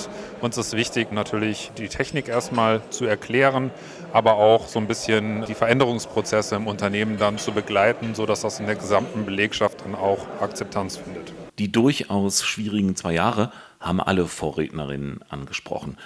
uns 0.40 0.56
ist 0.56 0.74
wichtig, 0.76 1.12
natürlich 1.12 1.72
die 1.76 1.88
Technik 1.88 2.28
erstmal 2.28 2.80
zu 2.90 3.04
erklären, 3.04 3.70
aber 4.12 4.34
auch 4.34 4.66
so 4.66 4.78
ein 4.78 4.86
bisschen 4.86 5.44
die 5.46 5.54
Veränderungsprozesse 5.54 6.56
im 6.56 6.66
Unternehmen 6.66 7.18
dann 7.18 7.38
zu 7.38 7.52
begleiten, 7.52 8.14
sodass 8.14 8.42
das 8.42 8.60
in 8.60 8.66
der 8.66 8.76
gesamten 8.76 9.24
Belegschaft 9.24 9.84
dann 9.84 9.94
auch 9.94 10.26
Akzeptanz 10.40 10.96
findet. 10.96 11.32
Die 11.58 11.70
durchaus 11.70 12.42
schwierigen 12.42 12.96
zwei 12.96 13.12
Jahre 13.12 13.52
haben 13.80 14.00
alle 14.00 14.26
Vorrednerinnen 14.26 15.20
angesprochen. 15.28 15.96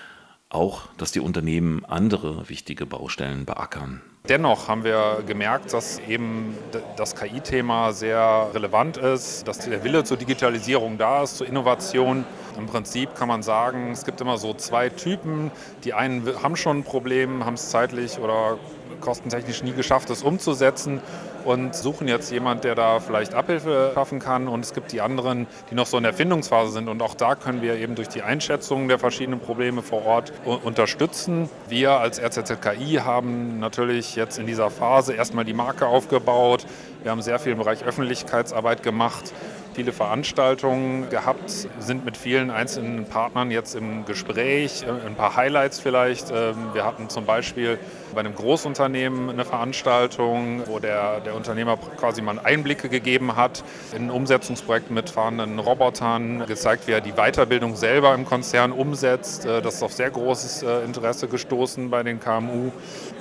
Auch, 0.54 0.82
dass 0.98 1.10
die 1.10 1.18
Unternehmen 1.18 1.84
andere 1.84 2.48
wichtige 2.48 2.86
Baustellen 2.86 3.44
beackern. 3.44 4.00
Dennoch 4.28 4.68
haben 4.68 4.84
wir 4.84 5.24
gemerkt, 5.26 5.72
dass 5.72 5.98
eben 5.98 6.56
das 6.96 7.16
KI-Thema 7.16 7.92
sehr 7.92 8.50
relevant 8.54 8.96
ist, 8.96 9.48
dass 9.48 9.58
der 9.58 9.82
Wille 9.82 10.04
zur 10.04 10.16
Digitalisierung 10.16 10.96
da 10.96 11.24
ist, 11.24 11.38
zur 11.38 11.48
Innovation. 11.48 12.24
Im 12.56 12.66
Prinzip 12.66 13.16
kann 13.16 13.26
man 13.26 13.42
sagen, 13.42 13.90
es 13.90 14.04
gibt 14.04 14.20
immer 14.20 14.38
so 14.38 14.54
zwei 14.54 14.90
Typen. 14.90 15.50
Die 15.82 15.92
einen 15.92 16.24
haben 16.40 16.54
schon 16.54 16.78
ein 16.78 16.84
Problem, 16.84 17.44
haben 17.44 17.54
es 17.54 17.70
zeitlich 17.70 18.18
oder 18.18 18.56
kostentechnisch 19.00 19.62
nie 19.62 19.72
geschafft, 19.72 20.10
es 20.10 20.22
umzusetzen 20.22 21.00
und 21.44 21.74
suchen 21.74 22.08
jetzt 22.08 22.30
jemanden, 22.30 22.62
der 22.62 22.74
da 22.74 23.00
vielleicht 23.00 23.34
Abhilfe 23.34 23.92
schaffen 23.94 24.18
kann. 24.18 24.48
Und 24.48 24.64
es 24.64 24.72
gibt 24.72 24.92
die 24.92 25.00
anderen, 25.00 25.46
die 25.70 25.74
noch 25.74 25.86
so 25.86 25.96
in 25.96 26.02
der 26.02 26.14
Findungsphase 26.14 26.72
sind. 26.72 26.88
Und 26.88 27.02
auch 27.02 27.14
da 27.14 27.34
können 27.34 27.62
wir 27.62 27.76
eben 27.76 27.94
durch 27.94 28.08
die 28.08 28.22
Einschätzung 28.22 28.88
der 28.88 28.98
verschiedenen 28.98 29.40
Probleme 29.40 29.82
vor 29.82 30.04
Ort 30.06 30.32
unterstützen. 30.44 31.48
Wir 31.68 31.92
als 31.92 32.20
RZZKI 32.20 33.00
haben 33.04 33.58
natürlich 33.58 34.16
jetzt 34.16 34.38
in 34.38 34.46
dieser 34.46 34.70
Phase 34.70 35.14
erstmal 35.14 35.44
die 35.44 35.54
Marke 35.54 35.86
aufgebaut. 35.86 36.66
Wir 37.02 37.10
haben 37.10 37.22
sehr 37.22 37.38
viel 37.38 37.52
im 37.52 37.58
Bereich 37.58 37.84
Öffentlichkeitsarbeit 37.84 38.82
gemacht 38.82 39.32
viele 39.74 39.92
Veranstaltungen 39.92 41.10
gehabt, 41.10 41.50
sind 41.78 42.04
mit 42.04 42.16
vielen 42.16 42.50
einzelnen 42.50 43.06
Partnern 43.06 43.50
jetzt 43.50 43.74
im 43.74 44.04
Gespräch. 44.04 44.84
Äh, 44.84 45.06
ein 45.06 45.16
paar 45.16 45.36
Highlights 45.36 45.80
vielleicht. 45.80 46.30
Ähm, 46.30 46.56
wir 46.72 46.84
hatten 46.84 47.08
zum 47.08 47.26
Beispiel 47.26 47.78
bei 48.14 48.20
einem 48.20 48.34
Großunternehmen 48.34 49.30
eine 49.30 49.44
Veranstaltung, 49.44 50.62
wo 50.66 50.78
der, 50.78 51.20
der 51.20 51.34
Unternehmer 51.34 51.76
quasi 51.98 52.22
mal 52.22 52.38
Einblicke 52.38 52.88
gegeben 52.88 53.36
hat 53.36 53.64
in 53.94 54.04
ein 54.04 54.10
Umsetzungsprojekt 54.10 54.90
mit 54.90 55.10
fahrenden 55.10 55.58
Robotern, 55.58 56.46
gezeigt, 56.46 56.86
wie 56.86 56.92
er 56.92 57.00
die 57.00 57.12
Weiterbildung 57.12 57.74
selber 57.76 58.14
im 58.14 58.24
Konzern 58.24 58.72
umsetzt. 58.72 59.44
Äh, 59.44 59.60
das 59.60 59.74
ist 59.76 59.82
auf 59.82 59.92
sehr 59.92 60.10
großes 60.10 60.62
äh, 60.62 60.84
Interesse 60.84 61.26
gestoßen 61.26 61.90
bei 61.90 62.02
den 62.02 62.20
KMU 62.20 62.70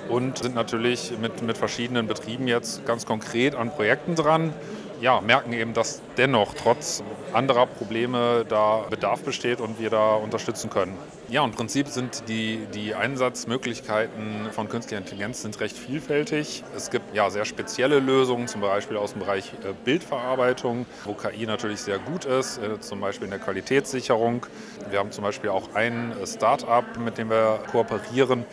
und 0.10 0.38
sind 0.38 0.56
natürlich 0.56 1.14
mit, 1.20 1.42
mit 1.42 1.58
verschiedenen 1.58 2.08
Betrieben 2.08 2.48
jetzt 2.48 2.86
ganz 2.86 3.06
konkret 3.06 3.56
an 3.56 3.72
Projekten 3.72 4.16
dran 4.16 4.54
ja, 5.04 5.20
merken 5.20 5.52
eben, 5.52 5.74
dass 5.74 6.02
dennoch 6.16 6.54
trotz 6.56 7.04
anderer 7.34 7.66
Probleme 7.66 8.46
da 8.48 8.86
Bedarf 8.90 9.22
besteht 9.22 9.60
und 9.60 9.78
wir 9.78 9.90
da 9.90 10.14
unterstützen 10.14 10.70
können. 10.70 10.98
Ja, 11.28 11.44
im 11.44 11.52
Prinzip 11.52 11.90
sind 11.90 12.24
die, 12.30 12.66
die 12.74 12.96
Einsatzmöglichkeiten 12.96 14.50
von 14.52 14.70
künstlicher 14.70 15.00
Intelligenz 15.00 15.42
sind 15.42 15.60
recht 15.60 15.78
vielfältig. 15.78 16.64
Es 16.74 16.90
gibt 16.90 17.14
ja 17.14 17.30
sehr 17.30 17.44
spezielle 17.44 18.00
Lösungen, 18.00 18.48
zum 18.48 18.62
Beispiel 18.62 18.96
aus 18.96 19.12
dem 19.12 19.20
Bereich 19.20 19.52
äh, 19.66 19.74
Bildverarbeitung, 19.84 20.86
wo 21.04 21.14
KI 21.14 21.46
natürlich 21.48 21.82
sehr 21.82 22.00
gut 22.00 22.24
ist, 22.24 22.60
äh, 22.60 22.80
zum 22.80 23.02
Beispiel 23.02 23.26
in 23.26 23.32
der 23.32 23.42
Qualitätssicherung. 23.42 24.46
Wir 24.90 25.00
haben 25.00 25.12
zum 25.12 25.26
Beispiel 25.26 25.50
auch 25.50 25.76
ein 25.76 26.14
äh, 26.14 26.26
Start-up, 26.26 26.98
mit 26.98 27.18
dem 27.18 27.30
wir 27.30 27.60
kooperieren, 27.70 28.46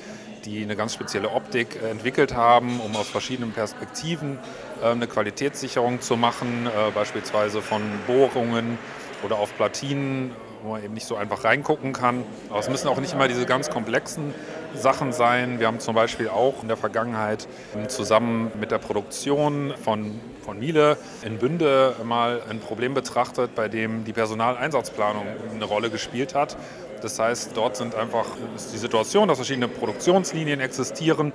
die 0.45 0.65
eine 0.65 0.75
ganz 0.75 0.95
spezielle 0.95 1.31
Optik 1.31 1.79
entwickelt 1.83 2.35
haben, 2.35 2.81
um 2.81 2.97
aus 2.97 3.09
verschiedenen 3.09 3.53
Perspektiven 3.53 4.39
eine 4.83 5.07
Qualitätssicherung 5.07 6.01
zu 6.01 6.17
machen, 6.17 6.67
äh, 6.67 6.91
beispielsweise 6.93 7.63
von 7.63 7.83
Bohrungen 8.07 8.79
oder 9.25 9.37
auf 9.39 9.55
Platinen, 9.57 10.33
wo 10.63 10.73
man 10.73 10.85
eben 10.85 10.95
nicht 10.95 11.07
so 11.07 11.17
einfach 11.17 11.45
reingucken 11.45 11.93
kann. 11.93 12.25
Aber 12.49 12.59
es 12.59 12.69
müssen 12.69 12.89
auch 12.89 12.99
nicht 12.99 13.13
immer 13.13 13.29
diese 13.29 13.47
ganz 13.47 13.71
komplexen 13.71 14.35
Sachen 14.75 15.13
sein. 15.13 15.59
Wir 15.59 15.67
haben 15.67 15.81
zum 15.81 15.95
Beispiel 15.95 16.29
auch 16.29 16.63
in 16.63 16.69
der 16.69 16.77
Vergangenheit 16.77 17.49
zusammen 17.89 18.51
mit 18.61 18.71
der 18.71 18.79
Produktion 18.79 19.75
von, 19.83 20.21
von 20.45 20.59
Miele 20.59 20.97
in 21.23 21.39
Bünde 21.39 21.95
mal 22.05 22.43
ein 22.49 22.61
Problem 22.61 22.95
betrachtet, 22.95 23.55
bei 23.55 23.69
dem 23.69 24.05
die 24.05 24.13
Personaleinsatzplanung 24.13 25.27
eine 25.55 25.65
Rolle 25.65 25.91
gespielt 25.91 26.35
hat. 26.35 26.57
Das 27.03 27.19
heißt, 27.19 27.53
dort 27.55 27.77
sind 27.77 27.95
einfach 27.95 28.27
die 28.73 28.79
Situation, 28.79 29.29
dass 29.29 29.39
verschiedene 29.39 29.69
Produktionslinien 29.69 30.61
existieren 30.61 31.33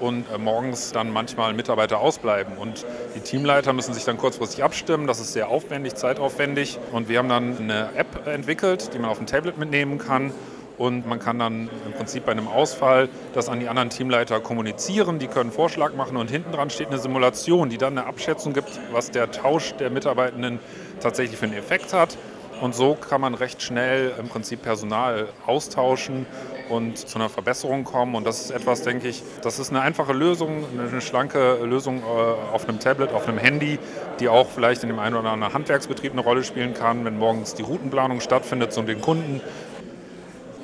und 0.00 0.24
äh, 0.32 0.38
morgens 0.38 0.92
dann 0.92 1.12
manchmal 1.12 1.54
Mitarbeiter 1.54 2.00
ausbleiben. 2.00 2.56
Und 2.56 2.84
die 3.14 3.20
Teamleiter 3.20 3.72
müssen 3.72 3.94
sich 3.94 4.04
dann 4.04 4.16
kurzfristig 4.16 4.62
abstimmen. 4.62 5.06
Das 5.06 5.20
ist 5.20 5.32
sehr 5.32 5.48
aufwendig, 5.48 5.94
zeitaufwendig. 5.94 6.78
Und 6.92 7.08
wir 7.08 7.18
haben 7.18 7.28
dann 7.28 7.58
eine 7.58 7.90
App 7.96 8.26
entwickelt, 8.26 8.92
die 8.94 8.98
man 8.98 9.10
auf 9.10 9.18
dem 9.18 9.26
Tablet 9.26 9.58
mitnehmen 9.58 9.98
kann. 9.98 10.32
Und 10.76 11.06
man 11.06 11.20
kann 11.20 11.38
dann 11.38 11.68
im 11.86 11.92
Prinzip 11.92 12.24
bei 12.24 12.32
einem 12.32 12.48
Ausfall 12.48 13.08
das 13.32 13.48
an 13.48 13.60
die 13.60 13.68
anderen 13.68 13.90
Teamleiter 13.90 14.40
kommunizieren. 14.40 15.20
Die 15.20 15.28
können 15.28 15.52
Vorschlag 15.52 15.94
machen 15.94 16.16
und 16.16 16.30
hinten 16.30 16.50
dran 16.50 16.68
steht 16.70 16.88
eine 16.88 16.98
Simulation, 16.98 17.70
die 17.70 17.78
dann 17.78 17.96
eine 17.96 18.08
Abschätzung 18.08 18.52
gibt, 18.54 18.80
was 18.90 19.12
der 19.12 19.30
Tausch 19.30 19.74
der 19.74 19.90
Mitarbeitenden 19.90 20.58
tatsächlich 21.00 21.38
für 21.38 21.46
einen 21.46 21.54
Effekt 21.54 21.92
hat. 21.92 22.16
Und 22.60 22.74
so 22.74 22.94
kann 22.94 23.20
man 23.20 23.34
recht 23.34 23.62
schnell 23.62 24.12
im 24.18 24.28
Prinzip 24.28 24.62
Personal 24.62 25.28
austauschen 25.46 26.26
und 26.68 26.96
zu 26.96 27.18
einer 27.18 27.28
Verbesserung 27.28 27.84
kommen. 27.84 28.14
Und 28.14 28.26
das 28.26 28.40
ist 28.40 28.50
etwas, 28.50 28.82
denke 28.82 29.08
ich, 29.08 29.22
das 29.42 29.58
ist 29.58 29.70
eine 29.70 29.80
einfache 29.80 30.12
Lösung, 30.12 30.64
eine 30.78 31.00
schlanke 31.00 31.58
Lösung 31.62 31.98
äh, 31.98 32.54
auf 32.54 32.68
einem 32.68 32.78
Tablet, 32.78 33.12
auf 33.12 33.28
einem 33.28 33.38
Handy, 33.38 33.78
die 34.20 34.28
auch 34.28 34.48
vielleicht 34.48 34.82
in 34.82 34.88
dem 34.88 34.98
einen 34.98 35.16
oder 35.16 35.30
anderen 35.30 35.52
Handwerksbetrieb 35.52 36.12
eine 36.12 36.22
Rolle 36.22 36.44
spielen 36.44 36.74
kann, 36.74 37.04
wenn 37.04 37.18
morgens 37.18 37.54
die 37.54 37.62
Routenplanung 37.62 38.20
stattfindet, 38.20 38.76
um 38.78 38.86
den 38.86 39.00
Kunden 39.00 39.40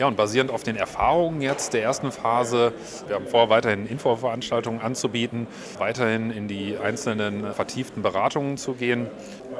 ja, 0.00 0.06
und 0.06 0.16
basierend 0.16 0.50
auf 0.50 0.62
den 0.62 0.76
Erfahrungen 0.76 1.42
jetzt 1.42 1.74
der 1.74 1.82
ersten 1.82 2.10
Phase, 2.10 2.72
wir 3.06 3.16
haben 3.16 3.26
vor, 3.26 3.50
weiterhin 3.50 3.86
Infoveranstaltungen 3.86 4.80
anzubieten, 4.80 5.46
weiterhin 5.76 6.30
in 6.30 6.48
die 6.48 6.78
einzelnen 6.78 7.52
vertieften 7.52 8.02
Beratungen 8.02 8.56
zu 8.56 8.72
gehen, 8.72 9.08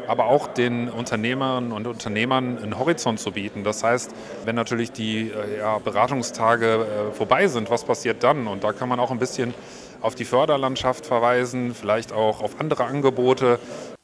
aber 0.09 0.25
auch 0.25 0.47
den 0.47 0.89
Unternehmerinnen 0.89 1.73
und 1.73 1.87
Unternehmern 1.87 2.57
einen 2.57 2.79
Horizont 2.79 3.21
zu 3.21 3.33
bieten. 3.33 3.65
Das 3.65 3.85
heißt, 3.85 4.13
wenn 4.47 4.57
natürlich 4.57 4.93
die 4.93 5.29
äh, 5.29 5.59
ja, 5.59 5.79
Beratungstage 5.79 6.87
äh, 7.11 7.13
vorbei 7.13 7.47
sind, 7.47 7.69
was 7.69 7.85
passiert 7.85 8.25
dann? 8.25 8.47
Und 8.47 8.65
da 8.65 8.73
kann 8.73 8.89
man 8.89 8.99
auch 8.99 9.11
ein 9.11 9.19
bisschen 9.19 9.53
auf 10.01 10.15
die 10.15 10.25
Förderlandschaft 10.25 11.05
verweisen, 11.05 11.75
vielleicht 11.75 12.13
auch 12.15 12.41
auf 12.41 12.59
andere 12.59 12.85
Angebote. 12.85 13.59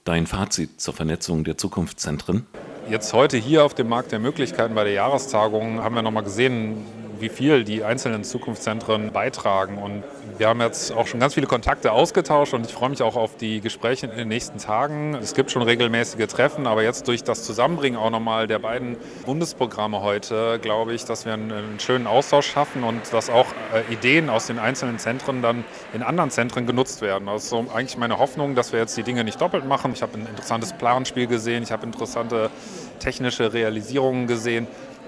Dein 0.04 0.26
Fazit 0.26 0.82
zur 0.82 0.92
Vernetzung 0.92 1.44
der 1.44 1.56
Zukunftszentren? 1.56 2.46
Jetzt 2.88 3.12
heute 3.12 3.36
hier 3.36 3.64
auf 3.64 3.74
dem 3.74 3.88
Markt 3.88 4.12
der 4.12 4.20
Möglichkeiten 4.20 4.76
bei 4.76 4.84
der 4.84 4.92
Jahrestagung 4.92 5.82
haben 5.82 5.96
wir 5.96 6.02
nochmal 6.02 6.22
gesehen, 6.22 6.86
wie 7.20 7.28
viel 7.28 7.64
die 7.64 7.84
einzelnen 7.84 8.24
Zukunftszentren 8.24 9.12
beitragen. 9.12 9.78
Und 9.78 10.02
wir 10.38 10.48
haben 10.48 10.60
jetzt 10.60 10.92
auch 10.92 11.06
schon 11.06 11.20
ganz 11.20 11.34
viele 11.34 11.46
Kontakte 11.46 11.92
ausgetauscht 11.92 12.54
und 12.54 12.66
ich 12.66 12.72
freue 12.72 12.90
mich 12.90 13.02
auch 13.02 13.16
auf 13.16 13.36
die 13.36 13.60
Gespräche 13.60 14.06
in 14.06 14.16
den 14.16 14.28
nächsten 14.28 14.58
Tagen. 14.58 15.14
Es 15.14 15.34
gibt 15.34 15.50
schon 15.50 15.62
regelmäßige 15.62 16.26
Treffen, 16.26 16.66
aber 16.66 16.82
jetzt 16.82 17.08
durch 17.08 17.24
das 17.24 17.44
Zusammenbringen 17.44 17.98
auch 17.98 18.10
nochmal 18.10 18.46
der 18.46 18.58
beiden 18.58 18.96
Bundesprogramme 19.24 20.02
heute, 20.02 20.58
glaube 20.60 20.94
ich, 20.94 21.04
dass 21.04 21.24
wir 21.24 21.34
einen, 21.34 21.52
einen 21.52 21.80
schönen 21.80 22.06
Austausch 22.06 22.46
schaffen 22.46 22.84
und 22.84 23.00
dass 23.12 23.30
auch 23.30 23.46
äh, 23.72 23.92
Ideen 23.92 24.28
aus 24.28 24.46
den 24.46 24.58
einzelnen 24.58 24.98
Zentren 24.98 25.42
dann 25.42 25.64
in 25.94 26.02
anderen 26.02 26.30
Zentren 26.30 26.66
genutzt 26.66 27.00
werden. 27.02 27.26
Das 27.26 27.44
ist 27.44 27.50
so 27.50 27.66
eigentlich 27.74 27.96
meine 27.96 28.18
Hoffnung, 28.18 28.54
dass 28.54 28.72
wir 28.72 28.80
jetzt 28.80 28.96
die 28.96 29.02
Dinge 29.02 29.24
nicht 29.24 29.40
doppelt 29.40 29.66
machen. 29.66 29.92
Ich 29.94 30.02
habe 30.02 30.18
ein 30.18 30.26
interessantes 30.26 30.72
Planspiel 30.72 31.26
gesehen, 31.26 31.62
ich 31.62 31.72
habe 31.72 31.86
interessante 31.86 32.50
technische 32.98 33.52
Realisierungen 33.52 34.26
gesehen 34.26 34.66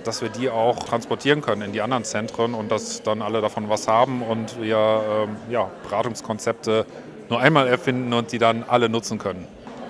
dass 0.08 0.22
wir 0.22 0.30
die 0.30 0.48
auch 0.48 0.78
transportieren 0.78 1.42
können 1.42 1.60
in 1.60 1.72
die 1.72 1.82
anderen 1.82 2.02
Zentren 2.02 2.54
und 2.54 2.72
dass 2.72 3.02
dann 3.02 3.20
alle 3.20 3.42
davon 3.42 3.68
was 3.68 3.88
haben 3.88 4.22
und 4.22 4.58
wir 4.58 4.78
ähm, 4.78 5.36
ja, 5.50 5.70
Beratungskonzepte 5.82 6.86
nur 7.28 7.40
einmal 7.40 7.68
erfinden 7.68 8.14
und 8.14 8.32
die 8.32 8.38
dann 8.38 8.64
alle 8.66 8.88
nutzen 8.88 9.18
können. 9.18 9.46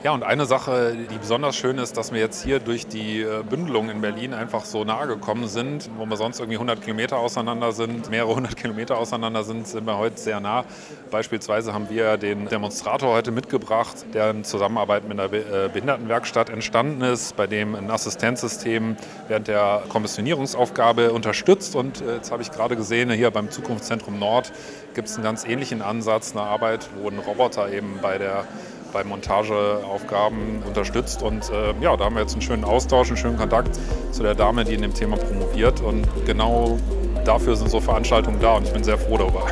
Ja, 0.09 0.15
und 0.15 0.23
eine 0.23 0.47
Sache, 0.47 0.97
die 1.13 1.19
besonders 1.19 1.55
schön 1.55 1.77
ist, 1.77 1.99
dass 1.99 2.13
wir 2.15 2.19
jetzt 2.19 2.43
hier 2.43 2.61
durch 2.61 2.87
die 2.87 3.21
äh, 3.21 3.43
Bündelung 3.43 3.91
in 3.91 4.01
Berlin 4.01 4.33
einfach 4.33 4.65
so 4.65 4.83
nahe 4.83 5.07
gekommen 5.07 5.49
sind, 5.49 5.91
wo 5.99 6.07
wir 6.07 6.17
sonst 6.17 6.41
irgendwie 6.41 6.57
100 6.57 6.81
Kilometer 6.81 7.19
auseinander 7.19 7.73
sind, 7.73 8.09
mehrere 8.09 8.35
hundert 8.35 8.57
Kilometer 8.57 8.97
auseinander 8.97 9.45
sind, 9.45 9.69
sind 9.69 9.85
wir 9.85 9.99
heute 9.99 10.19
sehr 10.19 10.41
nah. 10.41 10.65
Beispielsweise 11.11 11.75
haben 11.75 11.91
wir 11.91 12.17
den 12.17 12.49
Demonstrator 12.49 13.13
heute 13.13 13.33
mitgebracht, 13.33 14.07
der 14.15 14.31
in 14.31 14.45
Zusammenarbeit 14.45 15.07
mit 15.07 15.21
einer 15.21 15.31
äh, 15.31 15.69
Behindertenwerkstatt 15.71 16.49
entstanden 16.49 17.03
ist, 17.03 17.37
bei 17.37 17.47
dem 17.47 17.75
ein 17.75 17.91
Assistenzsystem 17.91 18.97
während 19.29 19.49
der 19.49 19.83
Kommissionierungsaufgabe 19.91 21.13
unterstützt. 21.13 21.77
Und 21.77 22.01
äh, 22.01 22.15
jetzt 22.15 22.33
habe 22.33 22.41
ich 22.41 22.51
gerade 22.51 22.77
gesehen, 22.77 23.11
hier 23.11 23.31
beim 23.31 23.51
Zukunftszentrum 23.51 24.19
Nord 24.19 24.53
gibt 24.95 25.09
es 25.09 25.17
einen 25.17 25.25
ganz 25.25 25.45
ähnlichen 25.45 25.83
Ansatz, 25.83 26.33
eine 26.33 26.45
Arbeit, 26.45 26.89
wo 26.97 27.11
ein 27.11 27.19
Roboter 27.19 27.71
eben 27.71 27.99
bei 28.01 28.17
der 28.17 28.47
bei 28.93 29.05
Montageaufgaben 29.05 30.63
unterstützt. 30.67 31.23
Und 31.23 31.51
äh, 31.51 31.75
ja, 31.81 31.97
da 31.97 32.05
haben 32.05 32.15
wir 32.15 32.23
jetzt 32.23 32.33
einen 32.33 32.43
schönen 32.43 32.65
Austausch, 32.65 33.09
einen 33.09 33.17
schönen 33.17 33.37
Kontakt 33.37 33.79
zu 34.13 34.23
der 34.23 34.35
Dame, 34.35 34.65
die 34.65 34.75
in 34.75 34.83
dem 34.83 34.95
Thema 34.95 35.17
promoviert. 35.17 35.81
Und 35.81 36.07
genau 36.27 36.79
dafür 37.25 37.57
sind 37.57 37.71
so 37.71 37.81
Veranstaltungen 37.81 38.41
da 38.41 38.55
und 38.55 38.67
ich 38.67 38.73
bin 38.73 38.85
sehr 38.85 38.99
froh 38.99 39.19
darüber. 39.19 39.47